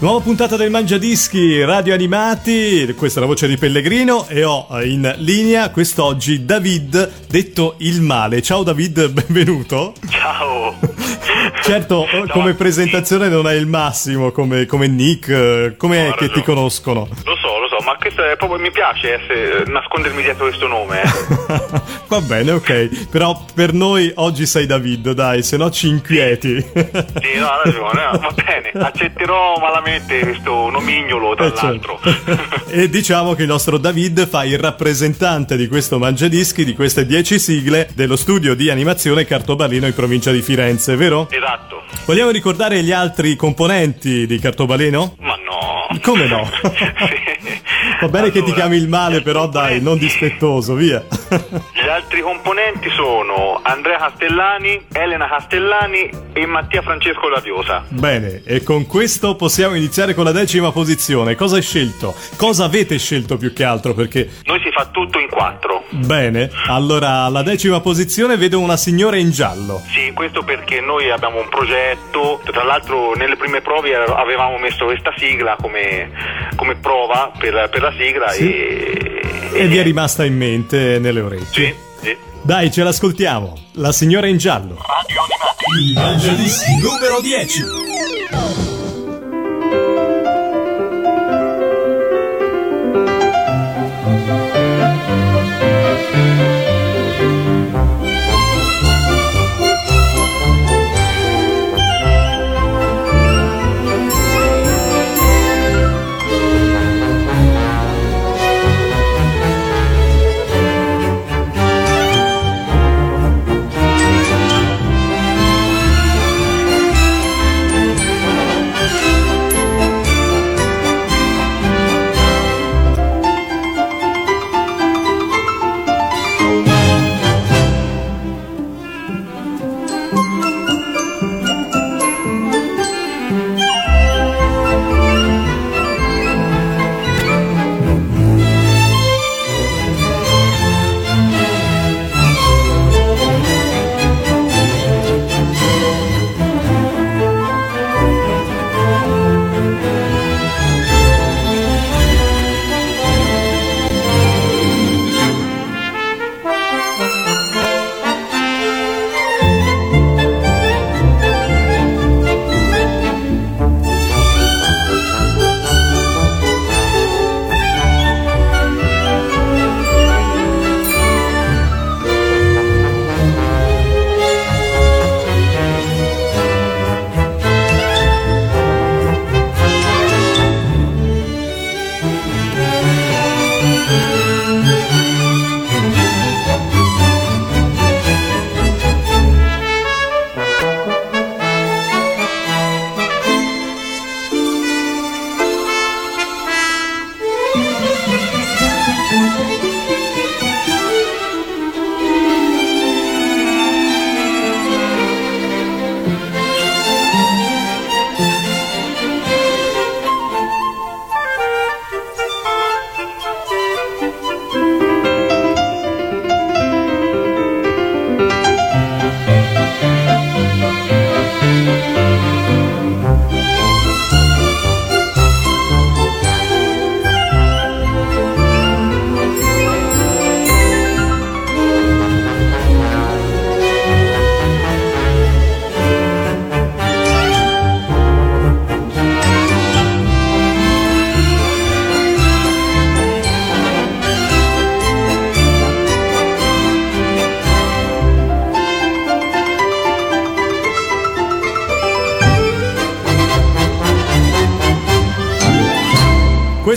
Nuova 0.00 0.20
puntata 0.20 0.56
del 0.56 0.68
Mangiadischi 0.68 1.62
Radio 1.62 1.94
Animati, 1.94 2.92
questa 2.98 3.20
è 3.20 3.22
la 3.22 3.28
voce 3.28 3.46
di 3.46 3.56
Pellegrino 3.56 4.26
e 4.26 4.42
ho 4.42 4.66
in 4.82 5.14
linea 5.18 5.70
quest'oggi 5.70 6.44
David, 6.44 7.26
detto 7.28 7.76
il 7.78 8.00
male. 8.02 8.42
Ciao 8.42 8.64
David, 8.64 9.10
benvenuto. 9.14 9.92
Ciao. 10.10 10.74
certo, 11.62 12.06
no, 12.12 12.26
come 12.30 12.54
presentazione 12.54 13.28
non 13.28 13.46
è 13.46 13.52
il 13.52 13.66
massimo, 13.66 14.32
come, 14.32 14.66
come 14.66 14.88
Nick, 14.88 15.76
come 15.76 16.08
è 16.08 16.14
che 16.14 16.30
ti 16.30 16.42
conoscono? 16.42 17.08
Lo 17.24 17.36
so, 17.36 17.60
lo 17.60 17.63
so, 17.78 17.84
ma 17.84 17.96
questo 17.96 18.24
è 18.24 18.36
proprio, 18.36 18.58
mi 18.58 18.70
piace 18.70 19.14
essere, 19.14 19.64
nascondermi 19.66 20.22
dietro 20.22 20.46
questo 20.46 20.66
nome. 20.66 21.02
Eh. 21.02 21.08
Va 22.06 22.20
bene, 22.20 22.52
ok, 22.52 23.08
però 23.10 23.44
per 23.54 23.72
noi 23.72 24.12
oggi 24.16 24.46
sei 24.46 24.66
David, 24.66 25.12
dai, 25.12 25.42
se 25.42 25.56
no 25.56 25.70
ci 25.70 25.88
inquieti. 25.88 26.60
sì, 26.60 27.38
no, 27.38 27.48
ha 27.48 27.60
ragione, 27.64 28.04
no, 28.04 28.18
va 28.18 28.34
bene, 28.34 28.70
accetterò 28.74 29.58
malamente 29.58 30.20
questo 30.20 30.70
nomignolo 30.70 31.34
tra 31.34 31.46
eh, 31.46 31.54
certo. 31.54 31.98
l'altro. 32.02 32.64
e 32.70 32.88
diciamo 32.88 33.34
che 33.34 33.42
il 33.42 33.48
nostro 33.48 33.78
David 33.78 34.28
fa 34.28 34.44
il 34.44 34.58
rappresentante 34.58 35.56
di 35.56 35.66
questo 35.66 35.98
mangiadischi, 35.98 36.64
di 36.64 36.74
queste 36.74 37.06
10 37.06 37.38
sigle 37.38 37.88
dello 37.94 38.16
studio 38.16 38.54
di 38.54 38.70
animazione 38.70 39.24
Cartobalino 39.24 39.86
in 39.86 39.94
provincia 39.94 40.30
di 40.30 40.42
Firenze, 40.42 40.94
vero? 40.96 41.26
Esatto. 41.30 41.82
Vogliamo 42.04 42.30
ricordare 42.30 42.82
gli 42.82 42.92
altri 42.92 43.34
componenti 43.34 44.26
di 44.26 44.38
Cartobaleno? 44.38 45.16
Ma 45.20 45.36
no. 45.36 45.98
Come 46.02 46.26
no? 46.26 46.44
sì. 46.62 47.62
Va 48.00 48.08
bene 48.08 48.26
allora, 48.26 48.40
che 48.40 48.42
ti 48.42 48.52
chiami 48.52 48.76
il 48.76 48.88
male, 48.88 49.22
però 49.22 49.48
dai, 49.48 49.80
non 49.80 49.98
dispettoso, 49.98 50.74
via. 50.74 51.04
Altri 51.94 52.22
componenti 52.22 52.90
sono 52.90 53.60
Andrea 53.62 53.98
Castellani, 53.98 54.84
Elena 54.92 55.28
Castellani 55.28 56.10
e 56.32 56.44
Mattia 56.44 56.82
Francesco 56.82 57.28
Laviosa. 57.28 57.84
Bene, 57.88 58.42
e 58.44 58.64
con 58.64 58.84
questo 58.86 59.36
possiamo 59.36 59.76
iniziare 59.76 60.12
con 60.12 60.24
la 60.24 60.32
decima 60.32 60.72
posizione. 60.72 61.36
Cosa 61.36 61.54
hai 61.54 61.62
scelto? 61.62 62.12
Cosa 62.36 62.64
avete 62.64 62.98
scelto 62.98 63.36
più 63.36 63.52
che 63.52 63.62
altro? 63.62 63.94
Perché... 63.94 64.28
Noi 64.46 64.60
si 64.64 64.72
fa 64.72 64.86
tutto 64.86 65.20
in 65.20 65.28
quattro. 65.28 65.84
Bene, 65.90 66.50
allora 66.66 67.26
alla 67.26 67.44
decima 67.44 67.78
posizione 67.78 68.36
vedo 68.36 68.58
una 68.58 68.76
signora 68.76 69.16
in 69.16 69.30
giallo. 69.30 69.80
Sì, 69.86 70.10
questo 70.14 70.42
perché 70.42 70.80
noi 70.80 71.08
abbiamo 71.12 71.38
un 71.38 71.48
progetto, 71.48 72.40
tra 72.42 72.64
l'altro 72.64 73.14
nelle 73.14 73.36
prime 73.36 73.60
prove 73.60 73.94
avevamo 73.94 74.58
messo 74.58 74.84
questa 74.86 75.14
sigla 75.16 75.56
come, 75.60 76.10
come 76.56 76.74
prova 76.74 77.30
per, 77.38 77.68
per 77.70 77.82
la 77.82 77.92
sigla 77.96 78.28
sì. 78.30 78.52
e... 78.52 79.13
E 79.56 79.68
vi 79.68 79.76
è 79.76 79.84
rimasta 79.84 80.24
in 80.24 80.36
mente 80.36 80.98
nelle 80.98 81.20
orecchie. 81.20 81.76
Sì, 82.00 82.08
sì. 82.08 82.16
Dai, 82.42 82.72
ce 82.72 82.82
l'ascoltiamo. 82.82 83.56
La 83.74 83.92
signora 83.92 84.26
in 84.26 84.36
giallo. 84.36 84.76
Radio 84.76 85.20
Animati. 85.22 86.72
Il 86.72 86.82
numero 86.82 87.20
10. 87.20 87.62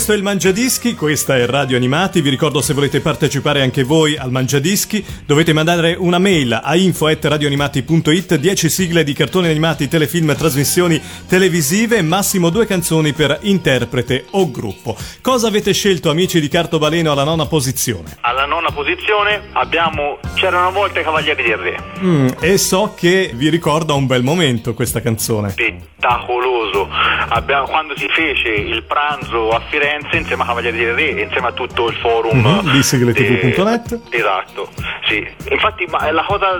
Questo 0.07 0.23
è 0.23 0.25
il 0.25 0.33
Mangiadischi, 0.33 0.95
questa 0.95 1.35
è 1.35 1.45
Radio 1.45 1.75
Animati. 1.75 2.21
Vi 2.21 2.29
ricordo 2.29 2.61
se 2.61 2.73
volete 2.73 3.01
partecipare 3.01 3.61
anche 3.61 3.83
voi 3.83 4.15
al 4.15 4.31
Mangiadischi, 4.31 5.05
dovete 5.25 5.51
mandare 5.51 5.97
una 5.99 6.17
mail 6.17 6.57
a 6.63 6.77
info@radioanimati.it, 6.77 8.35
10 8.35 8.69
sigle 8.69 9.03
di 9.03 9.11
cartoni 9.11 9.49
animati, 9.49 9.89
telefilm, 9.89 10.33
trasmissioni 10.33 11.01
televisive, 11.27 12.01
massimo 12.03 12.49
due 12.49 12.65
canzoni 12.65 13.11
per 13.11 13.39
interprete 13.41 14.27
o 14.31 14.49
gruppo. 14.49 14.95
Cosa 15.21 15.49
avete 15.49 15.73
scelto 15.73 16.09
amici 16.09 16.39
di 16.39 16.47
Cartobaleno 16.47 17.11
alla 17.11 17.25
nona 17.25 17.45
posizione? 17.45 18.15
Alla 18.21 18.45
nona 18.45 18.71
posizione 18.71 19.49
abbiamo 19.51 20.19
C'era 20.35 20.59
una 20.59 20.69
volta 20.69 21.01
i 21.01 21.03
Cavalieri 21.03 21.43
del 21.43 21.57
Re. 21.57 21.83
Mm, 21.99 22.27
e 22.39 22.57
so 22.57 22.93
che 22.95 23.31
vi 23.33 23.49
ricorda 23.49 23.93
un 23.93 24.05
bel 24.05 24.23
momento 24.23 24.73
questa 24.73 25.01
canzone. 25.01 25.49
Spettacoloso. 25.49 26.87
Abbiamo, 27.29 27.65
quando 27.65 27.97
si 27.97 28.07
fece 28.07 28.49
il 28.49 28.83
pranzo 28.83 29.49
a 29.49 29.59
Firenze 29.67 29.95
insieme 30.17 30.43
a 30.43 30.45
Cavalieri 30.45 30.77
del 30.77 30.93
Re, 30.93 31.21
insieme 31.21 31.47
a 31.47 31.51
tutto 31.51 31.87
il 31.87 31.95
forum 31.95 32.39
mm-hmm, 32.39 32.71
di 32.71 32.83
segretv.net. 32.83 33.99
Esatto, 34.09 34.69
sì. 35.07 35.25
Infatti 35.49 35.85
ma 35.87 36.11
la 36.11 36.23
cosa 36.23 36.57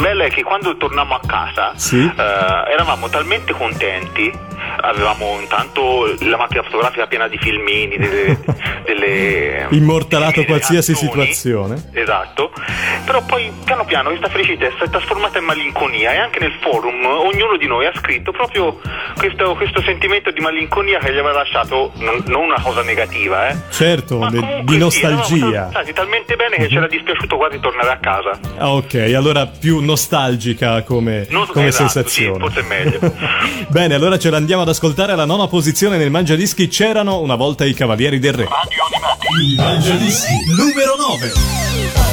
bella 0.00 0.24
è 0.24 0.30
che 0.30 0.42
quando 0.42 0.76
tornammo 0.76 1.14
a 1.14 1.20
casa 1.24 1.72
sì. 1.76 2.02
eh, 2.04 2.72
eravamo 2.72 3.08
talmente 3.08 3.52
contenti 3.52 4.32
avevamo 4.80 5.38
intanto 5.40 6.14
la 6.20 6.36
macchina 6.36 6.62
fotografica 6.62 7.06
piena 7.06 7.28
di 7.28 7.38
filmini, 7.38 7.96
delle, 7.96 8.38
delle 8.84 9.66
immortalato 9.70 10.40
delle 10.40 10.46
qualsiasi 10.46 10.92
azioni. 10.92 11.10
situazione. 11.10 11.90
Esatto. 11.92 12.52
Però 13.04 13.22
poi 13.24 13.52
piano 13.64 13.84
piano 13.84 14.08
questa 14.10 14.28
felicità 14.28 14.66
è 14.66 14.88
trasformata 14.88 15.38
in 15.38 15.44
malinconia 15.44 16.12
e 16.12 16.18
anche 16.18 16.38
nel 16.38 16.52
forum 16.60 17.04
ognuno 17.04 17.56
di 17.56 17.66
noi 17.66 17.86
ha 17.86 17.92
scritto 17.94 18.32
proprio 18.32 18.80
questo, 19.16 19.54
questo 19.54 19.82
sentimento 19.82 20.30
di 20.30 20.40
malinconia 20.40 20.98
che 20.98 21.12
gli 21.12 21.18
aveva 21.18 21.32
lasciato 21.32 21.92
non, 21.96 22.22
non 22.26 22.44
una 22.44 22.58
cosa 22.64 22.82
negativa, 22.82 23.50
eh. 23.50 23.56
Certo, 23.70 24.26
de, 24.30 24.62
di 24.64 24.78
nostalgia. 24.78 25.66
Sì, 25.66 25.70
stati 25.70 25.92
talmente 25.92 26.34
bene 26.34 26.56
che 26.56 26.66
c'era 26.68 26.88
dispiaciuto 26.88 27.36
quasi 27.36 27.60
tornare 27.60 27.90
a 27.90 27.98
casa. 27.98 28.38
Ah, 28.56 28.72
ok, 28.72 29.12
allora 29.14 29.46
più 29.46 29.80
nostalgica 29.80 30.82
come, 30.82 31.26
non, 31.28 31.46
come 31.46 31.66
esatto, 31.66 31.88
sensazione. 31.90 32.34
Sì, 32.34 32.40
forse 32.40 32.60
è 32.60 32.64
meglio. 32.66 32.98
bene, 33.68 33.94
allora 33.94 34.18
ce 34.18 34.30
l'andiamo 34.30 34.62
ad 34.62 34.68
ascoltare 34.68 35.12
alla 35.12 35.26
nona 35.26 35.46
posizione 35.46 35.98
nel 35.98 36.10
Mangiadischi 36.10 36.66
c'erano 36.68 37.20
una 37.20 37.34
volta 37.34 37.66
i 37.66 37.74
Cavalieri 37.74 38.18
del 38.18 38.32
Re. 38.32 38.44
Radio 38.44 38.82
Animati. 38.90 39.56
Mangiadischi 39.56 40.32
numero 40.56 40.96
9. 40.96 42.03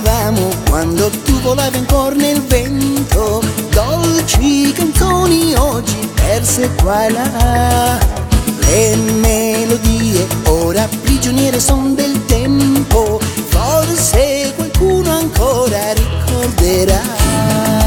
Cantavamo 0.00 0.48
quando 0.68 1.10
tu 1.24 1.40
volavi 1.40 1.78
ancora 1.78 2.14
nel 2.14 2.40
vento, 2.42 3.42
dolci 3.70 4.72
canzoni 4.72 5.54
oggi 5.54 6.10
perse 6.14 6.70
qua 6.76 7.06
e 7.06 7.10
là. 7.10 7.98
Le 8.66 8.96
melodie 8.96 10.26
ora 10.46 10.88
prigioniere 11.02 11.60
son 11.60 11.94
del 11.94 12.24
tempo. 12.26 13.20
Forse 13.48 14.52
qualcuno 14.56 15.10
ancora 15.10 15.92
ricorderà 15.92 17.79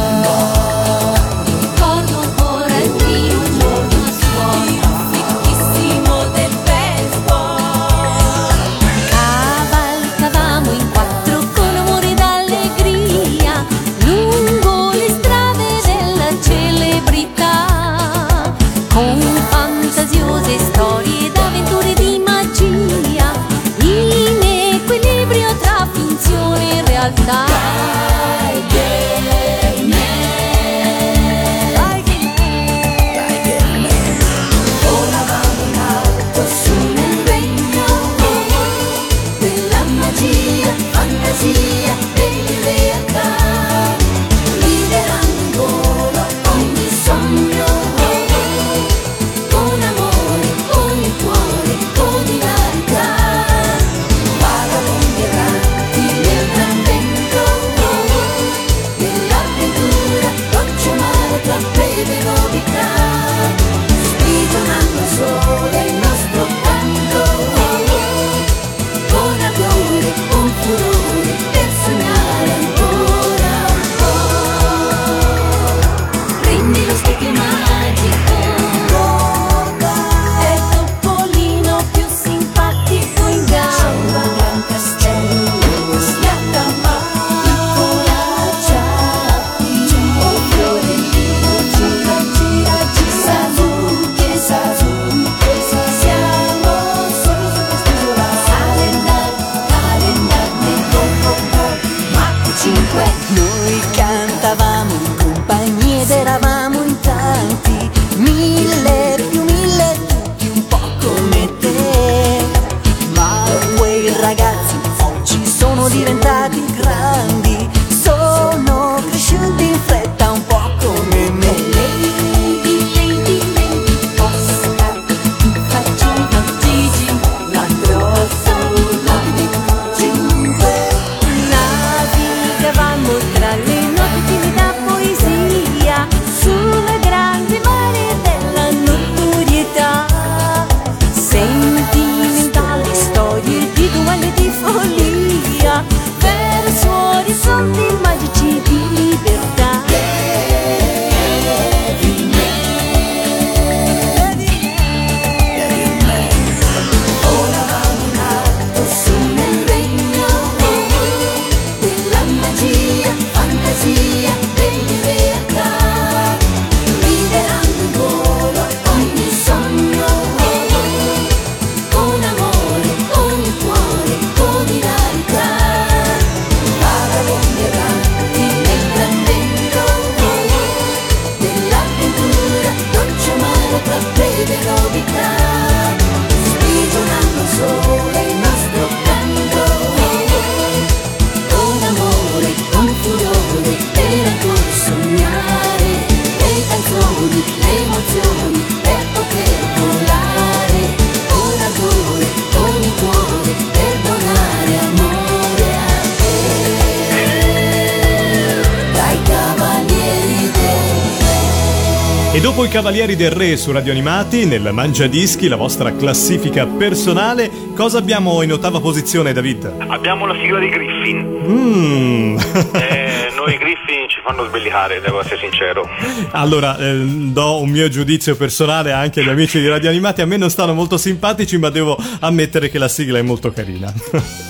Dopo 212.43 212.65
i 212.65 212.67
Cavalieri 212.67 213.15
del 213.15 213.31
Re 213.31 213.55
su 213.55 213.71
Radio 213.71 213.93
Animati, 213.93 214.45
nel 214.45 214.73
Mangiadischi, 214.73 215.47
la 215.47 215.55
vostra 215.55 215.95
classifica 215.95 216.65
personale, 216.65 217.49
cosa 217.73 217.99
abbiamo 217.99 218.41
in 218.41 218.51
ottava 218.51 218.81
posizione, 218.81 219.31
David? 219.31 219.73
Abbiamo 219.87 220.25
la 220.25 220.35
sigla 220.35 220.59
di 220.59 220.67
Griffin. 220.67 221.39
Mm. 221.47 222.37
eh, 222.75 223.12
noi 223.45 223.57
Griffin 223.57 224.07
ci 224.07 224.19
fanno 224.23 224.45
sbellicare, 224.45 225.01
devo 225.01 225.19
essere 225.19 225.37
sincero. 225.37 225.87
Allora, 226.31 226.77
eh, 226.77 226.93
do 226.95 227.61
un 227.61 227.69
mio 227.69 227.89
giudizio 227.89 228.35
personale 228.35 228.91
anche 228.91 229.19
agli 229.19 229.29
amici 229.29 229.59
di 229.59 229.67
Radio 229.67 229.89
Animati. 229.89 230.21
A 230.21 230.25
me 230.25 230.37
non 230.37 230.49
stanno 230.49 230.73
molto 230.73 230.97
simpatici, 230.97 231.57
ma 231.57 231.69
devo 231.69 231.97
ammettere 232.21 232.69
che 232.69 232.77
la 232.77 232.87
sigla 232.87 233.19
è 233.19 233.21
molto 233.21 233.51
carina. 233.51 233.91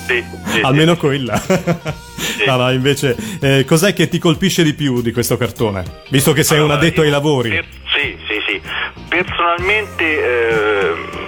Sì, 0.06 0.22
sì 0.44 0.60
Almeno 0.60 0.94
sì. 0.94 1.00
quella. 1.00 1.40
Sì. 2.16 2.44
No, 2.46 2.56
no, 2.56 2.70
invece, 2.70 3.16
eh, 3.40 3.64
cos'è 3.64 3.92
che 3.92 4.08
ti 4.08 4.18
colpisce 4.18 4.62
di 4.62 4.74
più 4.74 5.02
di 5.02 5.12
questo 5.12 5.36
cartone? 5.36 5.82
Visto 6.08 6.32
che 6.32 6.42
sei 6.42 6.58
allora, 6.58 6.74
un 6.74 6.78
addetto 6.78 7.00
ai 7.00 7.10
lavori. 7.10 7.50
Per, 7.50 7.64
sì, 7.94 8.16
sì, 8.26 8.40
sì. 8.46 8.60
Personalmente. 9.08 10.04
Eh, 10.04 11.23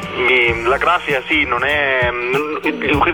la 0.66 0.76
grafia 0.76 1.22
sì, 1.26 1.44
non 1.44 1.64
è. 1.64 2.10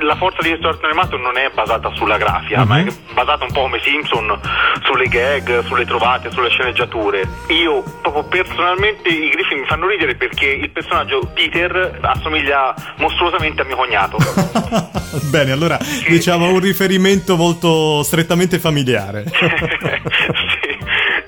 La 0.01 0.17
forza 0.17 0.43
di 0.43 0.51
cartone 0.51 0.93
animato 0.93 1.17
non 1.17 1.37
è 1.37 1.51
basata 1.53 1.91
sulla 1.95 2.17
grafia, 2.17 2.61
uh-huh. 2.61 2.67
ma 2.67 2.79
è 2.79 2.87
basata 3.13 3.45
un 3.45 3.53
po' 3.53 3.63
come 3.63 3.81
Simpson 3.83 4.39
sulle 4.85 5.09
gag, 5.09 5.65
sulle 5.65 5.85
trovate, 5.85 6.31
sulle 6.31 6.49
sceneggiature. 6.49 7.29
Io 7.49 7.83
proprio 8.01 8.45
personalmente 8.45 9.09
i 9.09 9.31
Griffin 9.31 9.61
mi 9.61 9.67
fanno 9.67 9.89
ridere 9.89 10.15
perché 10.15 10.47
il 10.47 10.71
personaggio 10.71 11.31
Peter 11.35 11.99
assomiglia 12.01 12.75
mostruosamente 12.99 13.63
a 13.63 13.65
mio 13.65 13.77
cognato. 13.77 14.19
Bene, 15.31 15.53
allora 15.53 15.77
che... 15.77 16.11
diciamo 16.11 16.49
un 16.49 16.61
riferimento 16.61 17.37
molto 17.37 18.03
strettamente 18.03 18.59
familiare. 18.59 19.25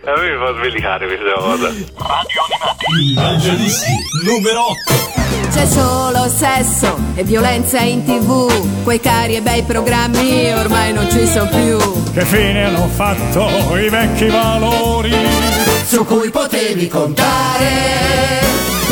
A 0.07 0.21
me 0.21 0.31
mi 0.33 0.37
fa 0.37 0.53
svellicare 0.59 1.07
questa 1.07 1.33
cosa. 1.39 1.69
Radio 1.69 2.41
Animati. 2.45 3.15
Mangiadischi 3.15 3.93
numero 4.25 4.67
8. 4.67 5.49
C'è 5.51 5.67
solo 5.67 6.29
sesso 6.29 6.99
e 7.15 7.25
violenza 7.25 7.81
in 7.81 8.05
tv. 8.05 8.83
Quei 8.83 9.01
cari 9.01 9.37
e 9.37 9.41
bei 9.41 9.63
programmi 9.63 10.53
ormai 10.53 10.93
non 10.93 11.11
ci 11.11 11.27
sono 11.27 11.49
più. 11.49 12.13
Che 12.13 12.23
fine 12.27 12.65
hanno 12.65 12.87
fatto 12.89 13.77
i 13.79 13.89
vecchi 13.89 14.27
valori 14.27 15.15
su 15.87 16.05
cui 16.05 16.29
potevi 16.29 16.87
contare? 16.87 18.43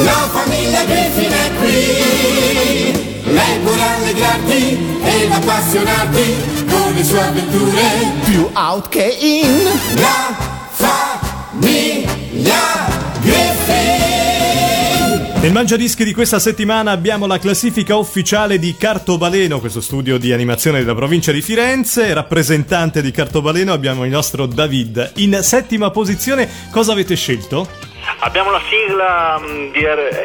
La 0.04 0.28
famiglia 0.32 0.82
Griffin 0.84 1.30
è 1.30 1.50
qui. 1.58 3.32
Lei 3.34 3.58
vuole 3.58 3.82
allegrarti 3.82 4.98
ed 5.04 5.30
appassionarti 5.30 6.64
con 6.70 6.92
le 6.94 7.04
sue 7.04 7.20
avventure 7.20 7.82
più 8.24 8.48
out 8.54 8.88
che 8.88 9.14
in. 9.20 9.68
La. 10.00 10.51
Nel 15.42 15.50
Mangiadischi 15.50 16.04
di 16.04 16.14
questa 16.14 16.38
settimana 16.38 16.92
abbiamo 16.92 17.26
la 17.26 17.40
classifica 17.40 17.96
ufficiale 17.96 18.60
di 18.60 18.76
Cartobaleno, 18.76 19.58
questo 19.58 19.80
studio 19.80 20.16
di 20.16 20.32
animazione 20.32 20.78
della 20.78 20.94
provincia 20.94 21.32
di 21.32 21.42
Firenze. 21.42 22.14
Rappresentante 22.14 23.02
di 23.02 23.10
Cartobaleno 23.10 23.72
abbiamo 23.72 24.04
il 24.04 24.10
nostro 24.12 24.46
David. 24.46 25.14
In 25.16 25.40
settima 25.42 25.90
posizione 25.90 26.48
cosa 26.70 26.92
avete 26.92 27.16
scelto? 27.16 27.66
Abbiamo 28.20 28.52
la 28.52 28.60
sigla 28.70 29.40
mm, 29.40 29.72
di, 29.72 29.80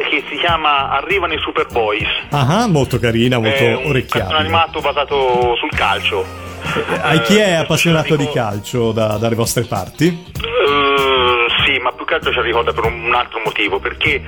che 0.08 0.24
si 0.30 0.36
chiama 0.38 0.88
Arrivano 0.90 1.34
i 1.34 1.38
Superboys. 1.40 2.08
Ah, 2.30 2.68
molto 2.68 3.00
carina, 3.00 3.40
molto 3.40 3.58
è 3.58 3.74
un 3.74 4.34
animato 4.36 4.80
basato 4.80 5.56
sul 5.56 5.70
calcio. 5.70 6.24
Eh, 6.62 7.14
eh, 7.16 7.22
chi 7.22 7.36
è 7.36 7.54
appassionato 7.54 8.14
di 8.14 8.28
calcio 8.32 8.92
da, 8.92 9.16
dalle 9.16 9.34
vostre 9.34 9.64
parti? 9.64 10.26
Ma 11.80 11.92
più 11.92 12.04
che 12.04 12.14
altro 12.14 12.32
ci 12.32 12.40
ricorda 12.40 12.72
per 12.72 12.84
un 12.84 13.12
altro 13.14 13.40
motivo, 13.44 13.78
perché 13.78 14.22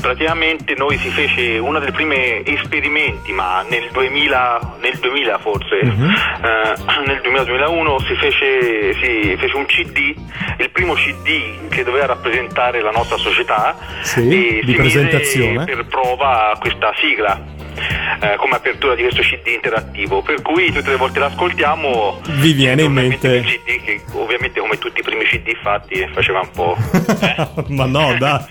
praticamente 0.00 0.74
noi 0.76 0.96
si 0.98 1.08
fece 1.08 1.58
uno 1.58 1.78
dei 1.78 1.92
primi 1.92 2.42
esperimenti, 2.44 3.32
ma 3.32 3.64
nel 3.68 3.88
2000, 3.92 4.76
nel 4.80 4.98
2000 4.98 5.38
forse, 5.38 5.74
uh-huh. 5.82 6.10
eh, 6.42 6.74
nel 7.06 7.20
2000-2001 7.22 8.06
si 8.06 8.14
fece, 8.16 8.94
si 8.94 9.36
fece, 9.36 9.56
un 9.56 9.66
CD, 9.66 10.14
il 10.58 10.70
primo 10.70 10.94
CD 10.94 11.68
che 11.68 11.84
doveva 11.84 12.06
rappresentare 12.06 12.80
la 12.80 12.90
nostra 12.90 13.16
società 13.16 13.76
sì, 14.02 14.58
e 14.58 14.64
di 14.64 14.72
si 14.72 14.78
presentazione. 14.78 15.64
per 15.64 15.86
prova 15.86 16.56
questa 16.60 16.92
sigla 16.96 17.54
eh, 17.76 18.36
come 18.36 18.56
apertura 18.56 18.94
di 18.94 19.02
questo 19.02 19.22
CD 19.22 19.48
interattivo, 19.48 20.22
per 20.22 20.42
cui 20.42 20.72
tutte 20.72 20.90
le 20.90 20.96
volte 20.96 21.18
l'ascoltiamo 21.18 22.20
vi 22.38 22.52
viene 22.52 22.82
in 22.82 22.92
mente 22.92 23.42
CD 23.42 23.80
che 23.82 24.02
ovviamente 24.12 24.60
come 24.60 24.78
tutti 24.78 25.00
i 25.00 25.02
primi 25.02 25.24
CD 25.24 25.54
fatti 25.62 26.06
faceva 26.12 26.40
un 26.40 26.50
po'... 26.50 26.76
Eh. 27.20 27.64
Ma 27.74 27.86
no 27.86 28.16
dai, 28.18 28.46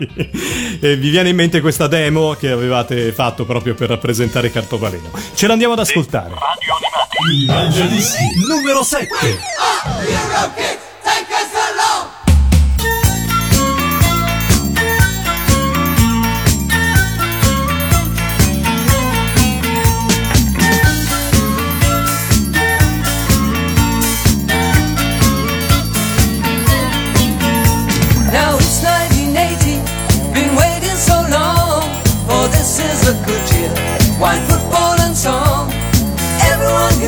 eh, 0.82 0.96
vi 0.96 1.10
viene 1.10 1.30
in 1.30 1.36
mente 1.36 1.62
questa 1.62 1.88
demo 1.88 2.34
che 2.34 2.50
avevate 2.50 3.12
fatto 3.12 3.46
proprio 3.46 3.74
per 3.74 3.90
rappresentare 3.90 4.52
Cartobaleno. 4.52 5.12
Ce 5.34 5.48
l'andiamo 5.48 5.74
ad 5.74 5.80
ascoltare. 5.80 6.30
Radio 6.30 6.74
Animati. 7.56 8.48
numero 8.48 8.84
7. 8.84 9.08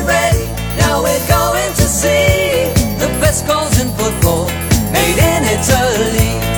ready. 0.02 0.46
Now 0.76 1.02
we're 1.02 1.28
going 1.28 1.72
to 1.74 1.82
see 1.82 2.72
the 2.98 3.08
best 3.20 3.46
goals 3.46 3.80
in 3.80 3.88
football 3.96 4.46
made 4.92 5.18
in 5.18 5.42
Italy. 5.44 6.57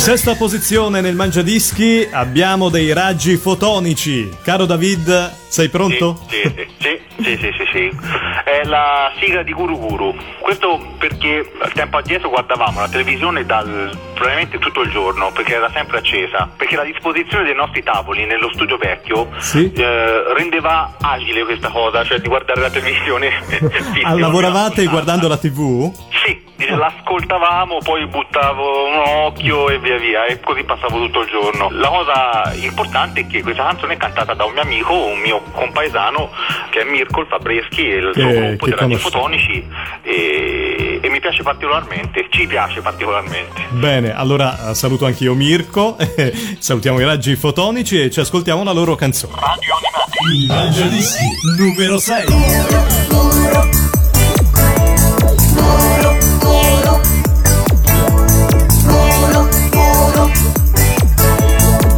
Sesta 0.00 0.34
posizione 0.34 1.00
nel 1.00 1.14
Mangiadischi 1.14 2.06
abbiamo 2.10 2.68
dei 2.68 2.92
raggi 2.92 3.36
fotonici. 3.36 4.28
Caro 4.42 4.66
David, 4.66 5.32
sei 5.48 5.70
pronto? 5.70 6.20
Sì, 6.28 6.42
sì, 6.42 6.52
sì, 6.54 6.66
sì, 6.78 7.00
sì, 7.22 7.36
sì, 7.36 7.68
sì. 7.72 7.98
È 8.44 8.62
la 8.64 9.12
sigla 9.18 9.42
di 9.42 9.52
Guru 9.52 9.78
Guru. 9.78 10.14
Questo 10.40 10.94
perché 10.98 11.50
tempo 11.74 11.98
addietro 11.98 12.28
guardavamo 12.28 12.80
la 12.80 12.88
televisione 12.88 13.44
dal 13.44 13.90
probabilmente 14.14 14.58
tutto 14.58 14.82
il 14.82 14.90
giorno, 14.90 15.30
perché 15.32 15.54
era 15.54 15.70
sempre 15.72 15.98
accesa. 15.98 16.48
Perché 16.56 16.76
la 16.76 16.84
disposizione 16.84 17.44
dei 17.44 17.54
nostri 17.54 17.82
tavoli 17.82 18.24
nello 18.26 18.50
studio 18.52 18.76
vecchio 18.76 19.28
Sì. 19.38 19.72
eh, 19.72 20.34
rendeva 20.34 20.94
agile 21.00 21.44
questa 21.44 21.68
cosa, 21.68 22.04
cioè 22.04 22.18
di 22.18 22.28
guardare 22.28 22.60
la 22.60 22.70
televisione. 22.70 23.30
Lavoravate 24.16 24.84
guardando 24.86 25.28
la 25.28 25.36
TV? 25.36 25.92
Sì, 26.24 26.42
l'ascoltavamo, 26.74 27.78
poi 27.78 28.06
buttavo 28.06 28.86
un 28.86 29.02
occhio 29.26 29.68
e 29.70 29.78
via 29.78 29.96
via, 29.98 30.24
e 30.26 30.40
così 30.40 30.64
passavo 30.64 30.98
tutto 30.98 31.20
il 31.22 31.28
giorno. 31.28 31.68
La 31.70 31.88
cosa 31.88 32.52
importante 32.56 33.20
è 33.20 33.26
che 33.26 33.42
questa 33.42 33.64
canzone 33.64 33.94
è 33.94 33.96
cantata 33.96 34.34
da 34.34 34.44
un 34.44 34.52
mio 34.52 34.62
amico, 34.62 34.92
un 34.94 35.18
mio 35.20 35.42
compaesano, 35.52 36.30
che 36.70 36.80
è 36.80 36.84
Mirko 36.84 37.07
il 37.20 37.26
Fabreschi, 37.28 37.88
e 37.90 37.96
il 37.96 38.10
suo 38.12 38.22
Eh, 38.28 38.34
gruppo 38.34 38.64
che 38.64 38.70
di 38.70 38.76
raggi 38.76 38.92
conosco. 38.92 39.10
fotonici, 39.10 39.64
e, 40.02 40.98
e 41.02 41.08
mi 41.08 41.20
piace 41.20 41.42
particolarmente, 41.42 42.26
ci 42.30 42.46
piace 42.46 42.80
particolarmente. 42.80 43.62
Bene, 43.70 44.14
allora 44.14 44.70
eh, 44.70 44.74
saluto 44.74 45.06
anch'io 45.06 45.34
Mirko, 45.34 45.96
salutiamo 46.58 47.00
i 47.00 47.04
raggi 47.04 47.34
fotonici 47.36 48.00
e 48.00 48.10
ci 48.10 48.20
ascoltiamo 48.20 48.62
la 48.64 48.72
loro 48.72 48.94
canzone. 48.94 49.34
Il 50.34 50.46
Mangiadischi 50.48 51.24
numero 51.58 51.98
6. 51.98 52.24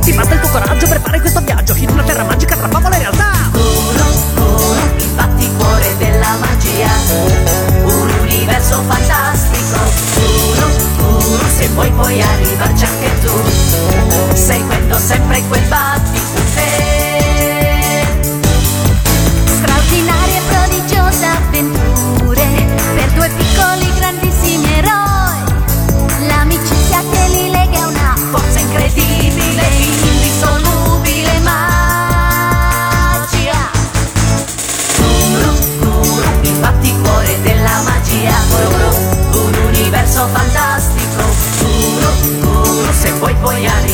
Ti 0.03 0.13
basta 0.13 0.35
il 0.35 0.41
tuo 0.41 0.51
coraggio 0.51 0.89
per 0.89 1.01
fare 1.01 1.21
questo 1.21 1.41
viaggio 1.41 1.75
in 1.75 1.91
una 1.91 2.03
terra 2.03 2.25
magica 2.25 2.40
vuoi 11.81 11.91
puoi 11.93 12.21
arrivarci 12.21 12.85
anche 12.85 13.21
tu, 13.21 14.35
seguendo 14.35 14.99
sempre 14.99 15.43
quel 15.49 15.63
battito. 15.69 15.90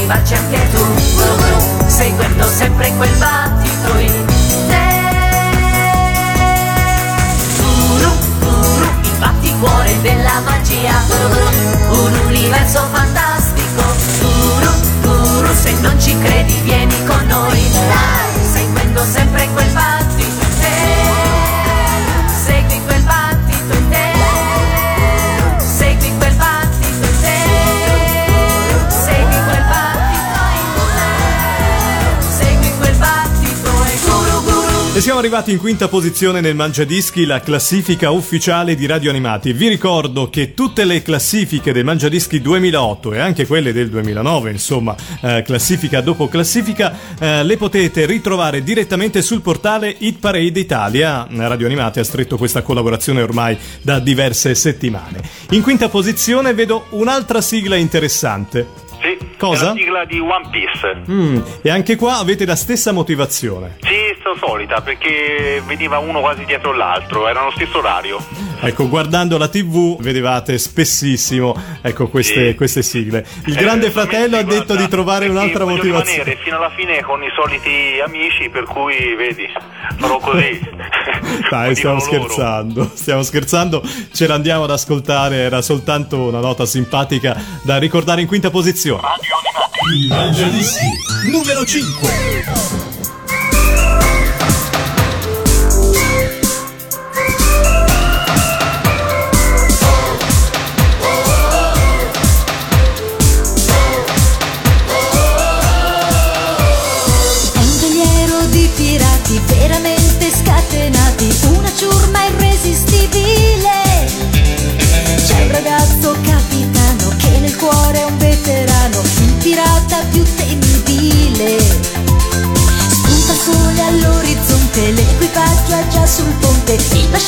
Arrivarci 0.06 0.34
anche 0.34 0.68
tu. 0.70 1.86
Seguendo 1.86 2.48
sempre 2.48 2.92
quel 2.96 3.14
battito 3.16 3.98
in 3.98 4.24
te. 4.68 5.04
Guru, 7.58 8.10
guru, 8.38 8.86
il 9.02 9.18
batticuore 9.18 10.00
della 10.02 10.40
magia. 10.44 11.02
Un 11.88 12.18
universo 12.26 12.86
fantastico. 12.92 13.82
Guru, 14.20 14.70
guru, 15.02 15.54
se 15.60 15.72
non 15.80 16.00
ci 16.00 16.16
credi 16.20 16.60
vieni 16.62 17.04
con 17.04 17.26
noi. 17.26 18.25
E 34.96 35.02
siamo 35.02 35.18
arrivati 35.18 35.52
in 35.52 35.58
quinta 35.58 35.88
posizione 35.88 36.40
nel 36.40 36.54
Mangiadischi, 36.54 37.26
la 37.26 37.40
classifica 37.40 38.08
ufficiale 38.12 38.74
di 38.74 38.86
Radio 38.86 39.10
Animati. 39.10 39.52
Vi 39.52 39.68
ricordo 39.68 40.30
che 40.30 40.54
tutte 40.54 40.86
le 40.86 41.02
classifiche 41.02 41.70
del 41.74 41.84
Mangiadischi 41.84 42.40
2008 42.40 43.12
e 43.12 43.18
anche 43.18 43.46
quelle 43.46 43.74
del 43.74 43.90
2009, 43.90 44.50
insomma, 44.52 44.96
eh, 45.20 45.42
classifica 45.44 46.00
dopo 46.00 46.28
classifica, 46.28 46.96
eh, 47.18 47.44
le 47.44 47.58
potete 47.58 48.06
ritrovare 48.06 48.62
direttamente 48.62 49.20
sul 49.20 49.42
portale 49.42 49.94
Hit 49.98 50.18
Parade 50.18 50.58
Italia. 50.58 51.28
Radio 51.30 51.66
Animati 51.66 52.00
ha 52.00 52.04
stretto 52.04 52.38
questa 52.38 52.62
collaborazione 52.62 53.20
ormai 53.20 53.54
da 53.82 53.98
diverse 53.98 54.54
settimane. 54.54 55.20
In 55.50 55.60
quinta 55.60 55.90
posizione 55.90 56.54
vedo 56.54 56.86
un'altra 56.92 57.42
sigla 57.42 57.76
interessante. 57.76 58.85
Cosa? 59.36 59.66
la 59.66 59.72
sigla 59.74 60.04
di 60.04 60.18
One 60.18 60.48
Piece. 60.50 61.02
Mm, 61.10 61.38
e 61.62 61.70
anche 61.70 61.96
qua 61.96 62.18
avete 62.18 62.46
la 62.46 62.56
stessa 62.56 62.92
motivazione. 62.92 63.76
Sì, 63.80 64.16
sto 64.18 64.36
solita, 64.36 64.80
perché 64.80 65.62
veniva 65.66 65.98
uno 65.98 66.20
quasi 66.20 66.44
dietro 66.44 66.72
l'altro, 66.72 67.28
era 67.28 67.44
lo 67.44 67.50
stesso 67.50 67.78
orario. 67.78 68.18
Ecco, 68.60 68.88
guardando 68.88 69.38
la 69.38 69.48
TV 69.48 70.00
vedevate 70.00 70.58
spessissimo 70.58 71.54
ecco, 71.82 72.08
queste, 72.08 72.48
Sì. 72.50 72.54
queste 72.54 72.82
sigle. 72.82 73.24
Il 73.46 73.56
Eh, 73.56 73.60
grande 73.60 73.90
fratello 73.90 74.36
ha 74.38 74.42
detto 74.42 74.64
guarda, 74.66 74.82
di 74.82 74.88
trovare 74.88 75.26
perché 75.26 75.38
un'altra 75.40 75.64
motivazione. 75.66 76.10
rimanere 76.24 76.38
fino 76.42 76.56
alla 76.56 76.70
fine 76.74 77.00
con 77.02 77.22
i 77.22 77.28
soliti 77.36 78.00
amici, 78.04 78.48
per 78.50 78.64
cui 78.64 79.14
vedi, 79.14 79.46
farò 79.98 80.18
così. 80.18 80.58
Dai, 81.50 81.74
stiamo 81.76 81.98
dicono 81.98 82.16
loro. 82.16 82.28
scherzando, 82.28 82.90
stiamo 82.94 83.22
scherzando, 83.22 83.82
ce 84.12 84.26
l'andiamo 84.26 84.64
ad 84.64 84.70
ascoltare, 84.70 85.36
era 85.36 85.62
soltanto 85.62 86.18
una 86.22 86.40
nota 86.40 86.64
simpatica 86.66 87.36
da 87.62 87.78
ricordare 87.78 88.20
in 88.22 88.26
quinta 88.26 88.50
posizione. 88.50 89.02
Il 89.94 90.08
Mangiadischi 90.08 90.86
numero 91.30 91.64
5. 91.64 92.85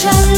Il 0.01 0.38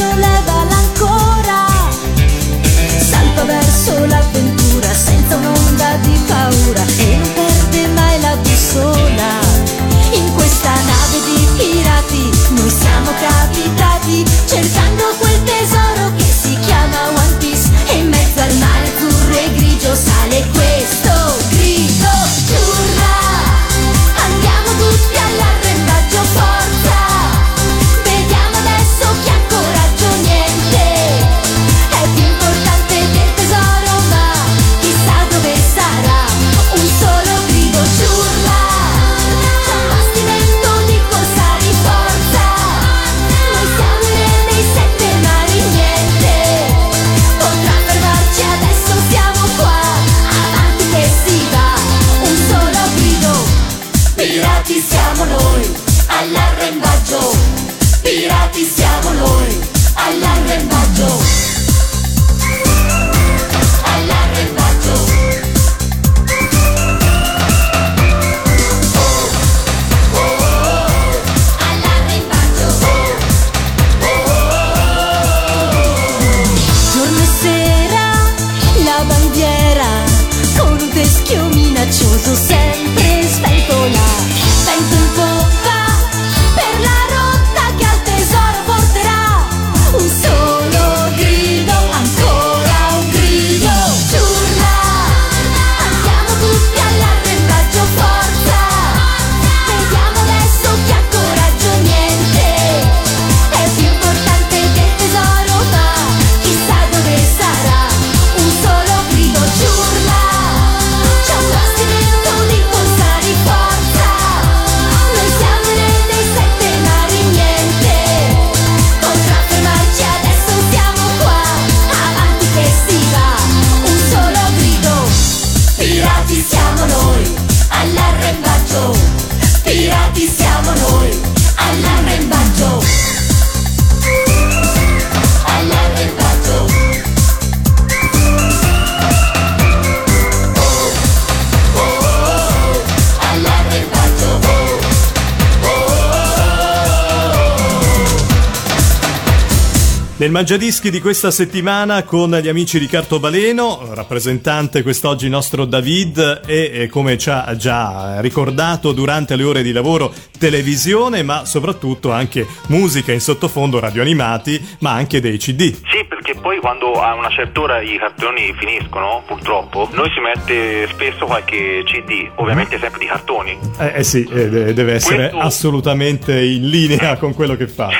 Nel 150.21 150.29
Mangiadischi 150.29 150.91
di 150.91 151.01
questa 151.01 151.31
settimana 151.31 152.03
con 152.03 152.29
gli 152.29 152.47
amici 152.47 152.77
di 152.77 152.85
Cartobaleno, 152.85 153.95
rappresentante 153.95 154.83
quest'oggi 154.83 155.27
nostro 155.29 155.65
David 155.65 156.43
e, 156.45 156.87
come 156.91 157.17
ci 157.17 157.31
ha 157.31 157.55
già 157.55 158.21
ricordato 158.21 158.91
durante 158.91 159.35
le 159.35 159.43
ore 159.43 159.63
di 159.63 159.71
lavoro 159.71 160.13
televisione, 160.37 161.23
ma 161.23 161.45
soprattutto 161.45 162.11
anche 162.11 162.45
musica 162.67 163.11
in 163.11 163.19
sottofondo, 163.19 163.79
radioanimati, 163.79 164.77
ma 164.81 164.91
anche 164.91 165.21
dei 165.21 165.37
CD. 165.37 165.73
Sì, 165.89 166.05
perché 166.07 166.35
poi 166.35 166.59
quando 166.59 166.93
a 167.01 167.15
una 167.15 167.29
certa 167.29 167.59
ora 167.59 167.81
i 167.81 167.97
cartoni 167.97 168.53
finiscono, 168.59 169.23
purtroppo, 169.25 169.89
noi 169.93 170.11
si 170.13 170.19
mette 170.19 170.87
spesso 170.89 171.25
qualche 171.25 171.81
CD, 171.85 172.29
ovviamente 172.35 172.77
sempre 172.77 172.99
di 172.99 173.07
cartoni. 173.07 173.57
Eh, 173.79 173.91
eh 173.95 174.03
sì, 174.03 174.23
eh, 174.31 174.49
de- 174.49 174.73
deve 174.75 174.93
essere 174.93 175.29
Questo- 175.29 175.39
assolutamente 175.39 176.39
in 176.39 176.69
linea 176.69 177.17
con 177.17 177.33
quello 177.33 177.55
che 177.55 177.67
fate. 177.67 177.95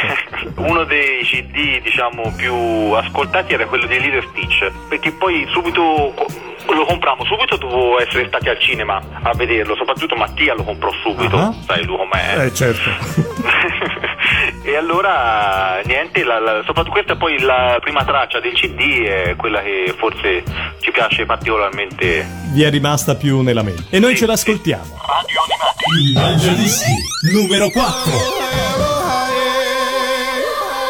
Uno 0.58 0.84
dei 0.84 1.24
CD 1.24 1.82
diciamo 1.82 2.11
più 2.36 2.54
ascoltati 2.94 3.54
era 3.54 3.66
quello 3.66 3.86
di 3.88 4.00
Little 4.00 4.28
Stitch 4.32 4.70
perché 4.90 5.12
poi 5.14 5.48
subito 5.52 6.14
lo 6.74 6.86
comprammo 6.86 7.24
subito 7.26 7.58
dopo 7.58 8.00
essere 8.00 8.28
stati 8.28 8.50
al 8.50 8.60
cinema 8.60 9.02
a 9.24 9.32
vederlo 9.34 9.76
soprattutto 9.76 10.16
Mattia 10.16 10.54
lo 10.54 10.64
comprò 10.64 10.92
subito 11.04 11.36
Ah. 11.38 11.54
sai 11.66 11.84
lui 11.86 11.98
com'è 11.98 12.46
Eh 12.46 12.54
certo. 12.54 12.90
e 14.64 14.76
allora 14.76 15.80
niente 15.86 16.24
la- 16.24 16.40
la- 16.40 16.62
soprattutto 16.66 16.92
questa 16.92 17.14
è 17.14 17.18
poi 17.18 17.40
la 17.40 17.78
prima 17.82 18.04
traccia 18.04 18.40
del 18.40 18.54
CD 18.54 19.02
è 19.04 19.36
quella 19.36 19.62
che 19.62 19.94
forse 19.98 20.44
ci 20.80 20.92
piace 20.92 21.26
particolarmente 21.26 22.26
Vi 22.54 22.64
è 22.64 22.70
rimasta 22.70 23.16
più 23.16 23.42
nella 23.42 23.64
mente. 23.64 23.84
E 23.90 24.00
noi 24.00 24.16
ce 24.16 24.26
l'ascoltiamo. 24.26 24.98
Il 26.04 26.14
Mangiadischi 26.14 26.92
numero 27.34 27.70
4. 27.70 28.71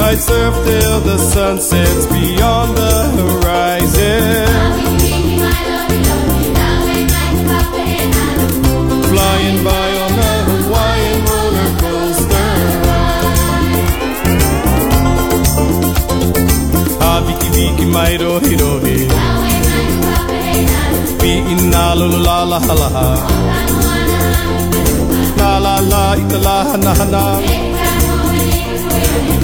I'd 0.00 0.18
surf 0.20 0.54
till 0.64 1.00
the 1.00 1.18
sun 1.18 1.60
sets 1.60 2.06
beyond 2.06 2.76
the 2.76 2.94
horizon. 3.18 4.46
Flying 9.10 9.58
by 9.64 9.88
on 10.04 10.14
a 10.30 10.32
Hawaiian 10.48 11.20
roller 11.30 11.70
coaster 11.82 12.52
ride. 12.86 13.78
Ah, 17.00 17.18
Viki 17.26 17.86
Mairo 17.94 18.32
Hirohi. 18.40 18.98
Beating 21.20 21.70
la 21.72 21.92
la 21.94 22.06
la 22.06 22.42
la 22.44 22.58
la 22.58 22.74
la 22.80 22.88
la. 22.96 23.06
La 25.38 25.58
la 25.58 25.74
la 25.92 26.02
ita 26.20 26.38
la 26.46 26.56
na 26.84 26.92
na. 27.14 27.87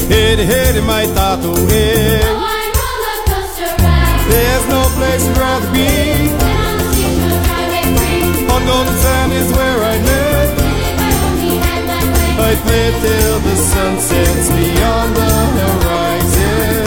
Hit 0.08 0.38
hit 0.38 0.82
my 0.84 1.06
tattoo 1.16 1.54
head. 1.72 2.24
There's 4.28 4.66
no 4.68 4.82
place 4.96 5.26
I'd 5.28 5.38
rather 5.38 5.70
be. 5.72 5.88
On 8.52 8.60
golden 8.66 8.96
sand 9.04 9.32
is 9.32 9.50
where 9.52 9.80
I 9.92 9.96
live. 10.10 10.50
I 12.48 12.54
play 12.64 12.88
till 13.02 13.40
the 13.40 13.56
sun 13.56 14.00
sets 14.00 14.48
beyond 14.50 15.16
the 15.16 15.32
horizon. 15.58 16.84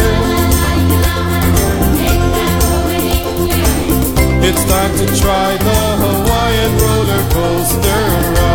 It's 4.48 4.64
time 4.66 4.94
to 5.00 5.06
try 5.22 5.58
the 5.58 5.80
Hawaiian 6.02 6.74
roller 6.84 7.24
coaster 7.34 8.04
ride. 8.36 8.47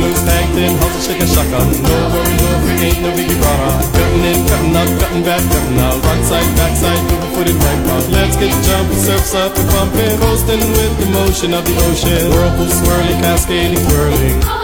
Loose, 0.00 0.24
hang 0.24 0.48
thin, 0.56 0.72
hustle, 0.80 1.02
shake 1.04 1.20
a 1.20 1.28
shotgun. 1.28 1.68
No 1.84 1.96
worry, 2.16 2.36
no 2.40 2.52
fear, 2.64 2.88
ain't 2.88 3.00
no 3.04 3.10
biggie 3.12 3.36
brother. 3.36 3.84
Cutting 3.92 4.24
in, 4.24 4.40
cutting 4.48 4.76
out, 4.76 4.90
cutting 4.96 5.24
back, 5.24 5.42
cutting 5.52 5.78
out. 5.78 6.00
Right 6.00 6.24
side, 6.24 6.50
back 6.56 6.74
side, 6.76 7.02
moving 7.04 7.32
footed 7.36 7.58
right 7.60 7.82
out. 7.92 8.04
Let's 8.08 8.36
get 8.40 8.52
jumping, 8.64 8.96
surfs 8.96 9.34
up 9.34 9.52
and 9.56 9.68
pumping. 9.68 10.16
Coasting 10.20 10.64
with 10.72 10.94
the 11.00 11.06
motion 11.12 11.52
of 11.52 11.64
the 11.68 11.76
ocean. 11.88 12.32
Whirlpool 12.32 12.72
swirling, 12.72 13.20
cascading, 13.20 13.84
whirling. 13.92 14.59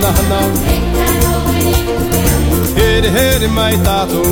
La 0.00 0.12
la. 0.28 0.40
Hit 2.76 3.04
hit 3.04 3.48
mai 3.48 3.80
tato. 3.80 4.22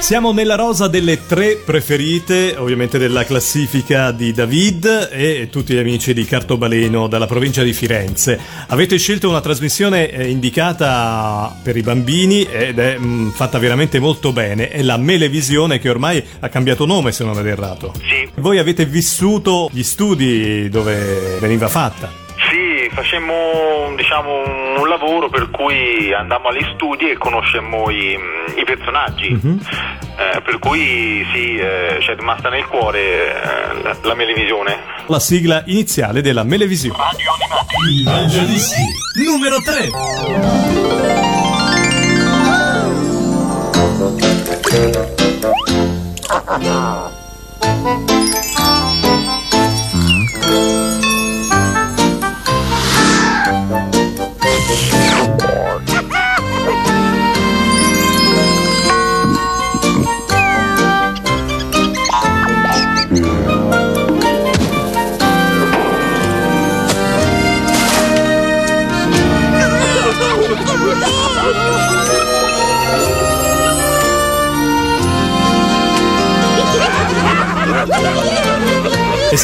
Siamo 0.00 0.32
nella 0.32 0.54
rosa 0.54 0.86
delle 0.86 1.26
tre 1.26 1.56
preferite, 1.56 2.56
ovviamente 2.58 2.98
della 2.98 3.24
classifica 3.24 4.10
di 4.10 4.32
David 4.32 5.08
e 5.10 5.48
tutti 5.50 5.72
gli 5.72 5.78
amici 5.78 6.12
di 6.12 6.26
Cartobaleno 6.26 7.06
dalla 7.06 7.24
provincia 7.24 7.62
di 7.62 7.72
Firenze. 7.72 8.38
Avete 8.66 8.98
scelto 8.98 9.30
una 9.30 9.40
trasmissione 9.40 10.10
eh, 10.10 10.28
indicata 10.28 11.58
per 11.62 11.78
i 11.78 11.80
bambini 11.80 12.42
ed 12.42 12.78
è 12.78 12.98
mh, 12.98 13.30
fatta 13.30 13.58
veramente 13.58 13.98
molto 13.98 14.34
bene. 14.34 14.68
È 14.68 14.82
la 14.82 14.98
Melevisione 14.98 15.78
che 15.78 15.88
ormai 15.88 16.22
ha 16.38 16.50
cambiato 16.50 16.84
nome, 16.84 17.10
se 17.10 17.24
non 17.24 17.32
vado 17.32 17.48
errato. 17.48 17.94
sì 17.96 18.28
Voi 18.42 18.58
avete 18.58 18.84
vissuto 18.84 19.70
gli 19.72 19.82
studi 19.82 20.68
dove 20.68 21.38
veniva 21.40 21.68
fatta. 21.68 22.23
Sì, 22.94 23.00
facemmo 23.00 23.92
diciamo, 23.96 24.78
un 24.78 24.88
lavoro 24.88 25.28
per 25.28 25.50
cui 25.50 26.12
andammo 26.14 26.48
agli 26.48 26.64
studi 26.74 27.10
e 27.10 27.18
conoscemmo 27.18 27.90
i, 27.90 28.16
i 28.56 28.64
personaggi. 28.64 29.30
Mhm. 29.30 29.60
Eh, 30.16 30.40
per 30.42 30.58
cui 30.60 31.26
sì, 31.32 31.56
eh, 31.56 31.96
c'è 31.98 32.14
rimasta 32.14 32.48
nel 32.48 32.66
cuore 32.66 33.00
eh, 33.00 33.82
la, 33.82 33.96
la 34.00 34.14
televisione. 34.14 34.78
La 35.06 35.18
sigla 35.18 35.62
iniziale 35.66 36.22
della 36.22 36.44
Melevisione. 36.44 36.98
Il 37.90 38.04
Mangiadischi 38.04 38.82
numero 39.24 39.56
3. 39.60 39.90
E 55.64 55.93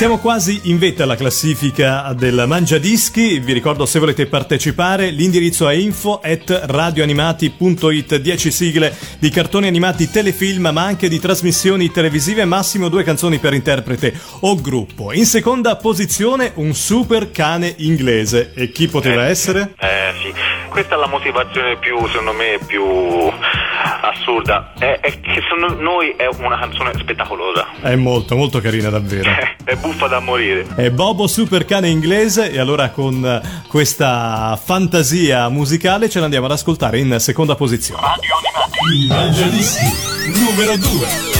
siamo 0.01 0.17
quasi 0.17 0.61
in 0.63 0.79
vetta 0.79 1.03
alla 1.03 1.15
classifica 1.15 2.15
del 2.17 2.45
Mangiadischi. 2.47 3.39
Vi 3.39 3.53
ricordo 3.53 3.85
se 3.85 3.99
volete 3.99 4.25
partecipare, 4.25 5.11
l'indirizzo 5.11 5.69
è 5.69 5.75
info 5.75 6.21
at 6.25 6.63
radioanimati.it 6.65 8.17
10 8.17 8.51
sigle 8.51 8.97
di 9.19 9.29
cartoni 9.29 9.67
animati 9.67 10.11
telefilm, 10.11 10.71
ma 10.73 10.85
anche 10.85 11.07
di 11.11 11.19
trasmissioni 11.19 11.91
televisive, 11.91 12.47
massimo 12.47 12.89
due 12.89 13.03
canzoni 13.03 13.37
per 13.37 13.53
interprete 13.53 14.19
o 14.41 14.59
gruppo. 14.59 15.13
In 15.13 15.27
seconda 15.27 15.77
posizione 15.77 16.53
un 16.55 16.75
super 16.75 17.31
cane 17.31 17.75
inglese. 17.77 18.53
E 18.55 18.73
chi 18.73 18.89
poteva 18.89 19.27
essere? 19.27 19.75
Eh 19.79 20.00
sì, 20.15 20.33
questa 20.69 20.95
è 20.95 20.99
la 20.99 21.07
motivazione 21.07 21.77
più, 21.77 22.07
secondo 22.09 22.33
me, 22.33 22.59
più 22.67 22.85
assurda. 24.03 24.73
È, 24.79 24.99
è 25.01 25.21
che 25.21 25.43
secondo 25.43 25.81
noi 25.81 26.15
è 26.17 26.29
una 26.39 26.59
canzone 26.59 26.93
spettacolosa. 26.99 27.67
È 27.81 27.95
molto, 27.97 28.37
molto 28.37 28.61
carina 28.61 28.89
davvero. 28.89 29.31
è 29.65 29.75
buffa 29.77 30.07
da 30.07 30.21
morire. 30.21 30.67
È 30.75 30.91
Bobo 30.91 31.27
super 31.27 31.65
cane 31.65 31.89
inglese 31.89 32.51
e 32.51 32.59
allora 32.59 32.91
con 32.91 33.41
questa 33.69 34.59
fantasia 34.63 35.49
musicale 35.49 36.09
ce 36.09 36.21
l'andiamo 36.21 36.47
ad 36.47 36.53
ascoltare 36.53 36.99
in 36.99 37.17
seconda 37.19 37.55
posizione. 37.55 38.01
Il 38.93 39.09
Mangiadischi 39.09 40.39
numero 40.39 40.77
2. 40.77 41.40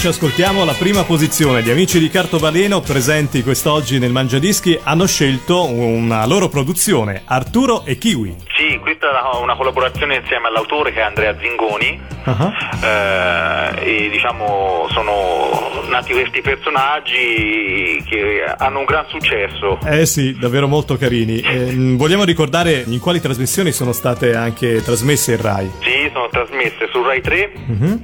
Ci 0.00 0.06
ascoltiamo 0.06 0.64
la 0.64 0.72
prima 0.72 1.04
posizione. 1.04 1.60
Gli 1.60 1.68
amici 1.68 1.98
di 1.98 2.08
Cartobaleno 2.08 2.80
presenti 2.80 3.42
quest'oggi 3.42 3.98
nel 3.98 4.12
Mangiadischi 4.12 4.80
hanno 4.82 5.06
scelto 5.06 5.66
una 5.66 6.24
loro 6.24 6.48
produzione, 6.48 7.20
Arturo 7.26 7.84
e 7.84 7.98
Kiwi. 7.98 8.34
Sì, 8.56 8.78
questa 8.78 9.08
è 9.08 9.36
una 9.42 9.56
collaborazione 9.56 10.16
insieme 10.16 10.48
all'autore 10.48 10.92
che 10.92 11.00
è 11.00 11.02
Andrea 11.02 11.36
Zingoni. 11.38 12.00
Uh-huh. 12.24 12.52
Eh, 12.82 14.06
e 14.06 14.08
diciamo 14.10 14.86
sono 14.90 15.82
nati 15.90 16.12
questi 16.12 16.40
personaggi 16.40 18.02
che 18.08 18.44
hanno 18.56 18.78
un 18.78 18.84
gran 18.86 19.04
successo. 19.08 19.78
Eh 19.84 20.06
sì, 20.06 20.34
davvero 20.38 20.66
molto 20.66 20.96
carini. 20.96 21.40
Eh, 21.40 21.74
vogliamo 21.96 22.24
ricordare 22.24 22.84
in 22.86 23.00
quali 23.00 23.20
trasmissioni 23.20 23.70
sono 23.70 23.92
state 23.92 24.34
anche 24.34 24.82
trasmesse 24.82 25.32
in 25.32 25.42
Rai? 25.42 25.70
Sì, 25.80 26.08
sono 26.10 26.28
trasmesse 26.30 26.88
su 26.90 27.02
Rai 27.02 27.20
3 27.20 27.52
uh-huh. 27.66 28.02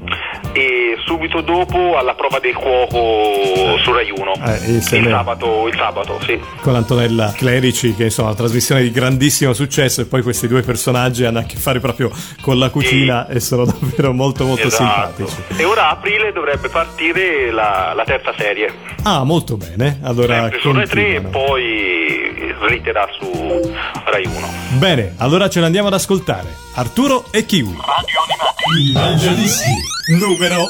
E 0.57 0.97
subito 1.05 1.43
dopo 1.43 1.99
alla 1.99 2.15
prova 2.15 2.39
del 2.39 2.55
cuoco 2.55 3.77
su 3.83 3.93
Rai 3.93 4.11
1. 4.11 4.33
Eh, 4.47 4.71
il, 4.73 4.83
sabato, 4.83 5.69
il 5.69 5.77
sabato, 5.77 6.19
sì. 6.23 6.41
Con 6.63 6.75
Antonella 6.75 7.35
Clerici, 7.37 7.95
che 7.95 8.05
insomma 8.05 8.29
una 8.29 8.39
trasmissione 8.39 8.81
di 8.81 8.91
grandissimo 8.91 9.53
successo 9.53 10.01
e 10.01 10.07
poi 10.07 10.23
questi 10.23 10.49
due 10.49 10.63
personaggi 10.63 11.25
hanno 11.25 11.41
a 11.41 11.43
che 11.43 11.57
fare 11.57 11.79
proprio 11.79 12.11
con 12.41 12.59
la 12.59 12.71
cucina 12.71 13.27
sì. 13.29 13.37
e 13.37 13.41
sono 13.41 13.67
davvero 13.67 14.15
molto 14.15 14.45
molto 14.47 14.69
esatto. 14.69 15.27
simpatici. 15.27 15.61
E 15.61 15.65
ora 15.65 15.89
a 15.89 15.91
aprile 15.91 16.33
dovrebbe 16.33 16.71
partire 16.71 17.51
la, 17.51 17.93
la 17.95 18.05
terza 18.05 18.33
serie. 18.35 18.73
Ah, 19.03 19.25
molto 19.25 19.59
bene. 19.59 20.01
Allora, 20.05 20.41
Sempre 20.41 20.61
su 20.61 20.73
Rai 20.73 20.87
3 20.87 21.15
e 21.17 21.21
poi 21.21 22.26
slitterà 22.59 23.07
su 23.19 23.73
Rai 24.05 24.27
1. 24.27 24.53
Bene, 24.79 25.15
allora 25.19 25.49
ce 25.49 25.61
l'andiamo 25.61 25.89
ad 25.89 25.95
ascoltare. 25.95 26.55
Arturo 26.75 27.27
e 27.31 27.45
Kiwi. 27.47 27.77
Radio 27.77 28.23
Animati. 28.23 28.89
I 28.89 28.93
Mangiadischi. 28.93 29.95
Numero 30.19 30.57
1. 30.57 30.67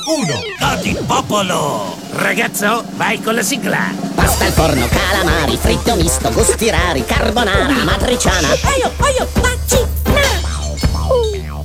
Dati 0.58 0.96
popolo. 1.06 1.94
Ragazzo, 2.12 2.84
vai 2.94 3.20
con 3.20 3.34
la 3.34 3.42
sigla. 3.42 3.92
Pasta 4.14 4.46
al 4.46 4.52
forno, 4.52 4.88
calamari, 4.88 5.56
fritto 5.56 5.94
misto, 5.96 6.30
gusti 6.32 6.70
rari, 6.70 7.04
carbonara, 7.04 7.84
matriciana. 7.84 8.48
Aio, 8.48 8.92
aio, 8.98 9.28
maci, 9.42 9.84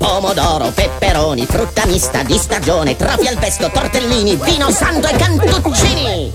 Pomodoro, 0.01 0.71
peperoni, 0.71 1.45
frutta 1.45 1.85
mista 1.85 2.23
di 2.23 2.35
stagione, 2.35 2.95
trafi 2.95 3.27
al 3.27 3.37
pesto, 3.37 3.69
tortellini, 3.69 4.35
vino 4.35 4.71
santo 4.71 5.07
e 5.07 5.15
cantuccini. 5.15 6.33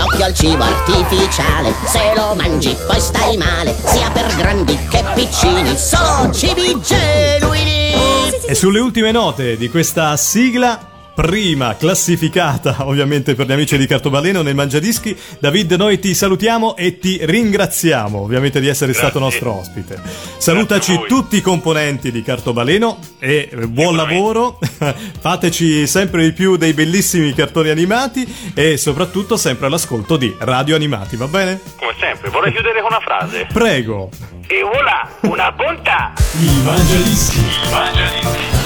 Occhio 0.00 0.24
al 0.24 0.34
cibo 0.34 0.64
artificiale, 0.64 1.72
se 1.86 2.12
lo 2.16 2.34
mangi 2.34 2.76
poi 2.88 3.00
stai 3.00 3.36
male, 3.36 3.76
sia 3.84 4.10
per 4.10 4.34
grandi 4.34 4.76
che 4.88 5.04
piccini, 5.14 5.76
solo 5.76 6.32
cibi 6.32 6.76
genuini. 6.80 7.92
E 8.46 8.54
sulle 8.56 8.80
ultime 8.80 9.12
note 9.12 9.56
di 9.56 9.70
questa 9.70 10.16
sigla 10.16 10.93
prima 11.14 11.76
classificata 11.76 12.76
ovviamente 12.86 13.34
per 13.34 13.46
gli 13.46 13.52
amici 13.52 13.76
di 13.76 13.86
Cartobaleno 13.86 14.42
nel 14.42 14.54
Mangiadischi. 14.54 15.16
David, 15.38 15.72
noi 15.72 15.98
ti 15.98 16.14
salutiamo 16.14 16.76
e 16.76 16.98
ti 16.98 17.18
ringraziamo 17.22 18.18
ovviamente 18.18 18.60
di 18.60 18.68
essere 18.68 18.92
Grazie. 18.92 19.08
stato 19.08 19.24
nostro 19.24 19.58
ospite. 19.58 20.00
Salutaci 20.36 21.04
tutti 21.06 21.36
i 21.36 21.40
componenti 21.40 22.10
di 22.10 22.22
Cartobaleno 22.22 22.98
e 23.18 23.48
buon 23.68 23.96
lavoro. 23.96 24.58
Fateci 25.20 25.86
sempre 25.86 26.24
di 26.24 26.32
più 26.32 26.56
dei 26.56 26.72
bellissimi 26.72 27.32
cartoni 27.32 27.70
animati 27.70 28.52
e 28.54 28.76
soprattutto 28.76 29.36
sempre 29.36 29.66
all'ascolto 29.66 30.16
di 30.16 30.34
Radio 30.38 30.74
Animati, 30.74 31.16
va 31.16 31.26
bene? 31.26 31.60
Come 31.76 31.94
sempre, 31.98 32.30
vorrei 32.30 32.52
chiudere 32.52 32.80
con 32.80 32.90
una 32.90 33.00
frase. 33.00 33.46
Prego. 33.52 34.10
E 34.46 34.60
voilà, 34.62 35.08
una 35.22 35.50
bontà! 35.52 36.12
Il 36.38 36.62
Mangiadischi. 36.64 37.38
Il 37.38 37.70
Mangiadischi. 37.70 38.63